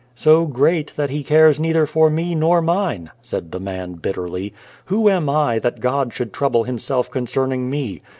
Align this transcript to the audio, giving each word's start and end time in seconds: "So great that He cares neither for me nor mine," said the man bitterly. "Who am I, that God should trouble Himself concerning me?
"So 0.25 0.47
great 0.47 0.95
that 0.95 1.11
He 1.11 1.23
cares 1.23 1.59
neither 1.59 1.85
for 1.85 2.09
me 2.09 2.33
nor 2.33 2.59
mine," 2.59 3.11
said 3.21 3.51
the 3.51 3.59
man 3.59 3.93
bitterly. 3.93 4.51
"Who 4.85 5.07
am 5.07 5.29
I, 5.29 5.59
that 5.59 5.79
God 5.79 6.11
should 6.11 6.33
trouble 6.33 6.63
Himself 6.63 7.11
concerning 7.11 7.69
me? 7.69 8.01